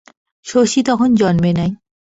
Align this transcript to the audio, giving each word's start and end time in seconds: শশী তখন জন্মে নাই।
শশী 0.45 0.81
তখন 0.83 1.09
জন্মে 1.15 1.51
নাই। 1.53 1.71